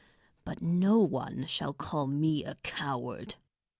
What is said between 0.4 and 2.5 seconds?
But no one shall call me